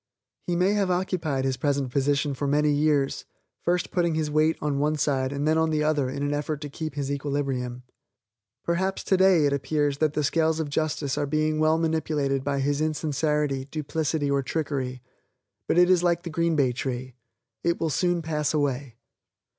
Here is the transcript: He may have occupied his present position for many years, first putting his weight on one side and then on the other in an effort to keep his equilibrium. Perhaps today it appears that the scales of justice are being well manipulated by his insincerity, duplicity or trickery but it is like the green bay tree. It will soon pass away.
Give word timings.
He 0.47 0.55
may 0.55 0.73
have 0.73 0.89
occupied 0.89 1.45
his 1.45 1.57
present 1.57 1.91
position 1.91 2.33
for 2.33 2.47
many 2.47 2.71
years, 2.71 3.25
first 3.61 3.91
putting 3.91 4.15
his 4.15 4.31
weight 4.31 4.57
on 4.59 4.79
one 4.79 4.95
side 4.95 5.31
and 5.31 5.47
then 5.47 5.59
on 5.59 5.69
the 5.69 5.83
other 5.83 6.09
in 6.09 6.23
an 6.23 6.33
effort 6.33 6.59
to 6.61 6.69
keep 6.71 6.95
his 6.95 7.11
equilibrium. 7.11 7.83
Perhaps 8.63 9.03
today 9.03 9.45
it 9.45 9.53
appears 9.53 9.99
that 9.99 10.13
the 10.13 10.23
scales 10.23 10.59
of 10.59 10.71
justice 10.71 11.19
are 11.19 11.27
being 11.27 11.59
well 11.59 11.77
manipulated 11.77 12.43
by 12.43 12.61
his 12.61 12.81
insincerity, 12.81 13.65
duplicity 13.65 14.31
or 14.31 14.41
trickery 14.41 15.03
but 15.67 15.77
it 15.77 15.87
is 15.87 16.01
like 16.01 16.23
the 16.23 16.31
green 16.31 16.55
bay 16.55 16.71
tree. 16.71 17.13
It 17.63 17.79
will 17.79 17.91
soon 17.91 18.23
pass 18.23 18.55
away. 18.55 18.95